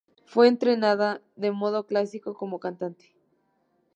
[0.25, 3.13] Fue entrenada de modo clásico como cantante.